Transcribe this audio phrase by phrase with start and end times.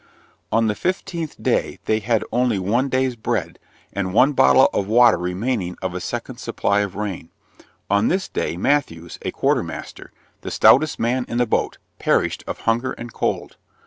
[0.51, 3.59] On the fifteenth day, they had only one day's bread,
[3.93, 7.29] and one bottle of water remaining of a second supply of rain;
[7.87, 10.11] on this day Matthews, a quarter master,
[10.41, 13.57] the stoutest man in the boat, perished of hunger and cold.